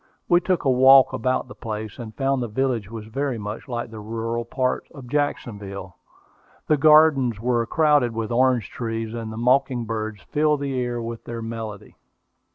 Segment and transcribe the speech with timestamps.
[0.27, 3.91] We took a walk about the place, and found the village was very much like
[3.91, 5.95] the rural part of Jacksonville.
[6.65, 11.25] The gardens were crowded with orange trees, and the mocking birds filled the air with
[11.25, 11.97] their melody.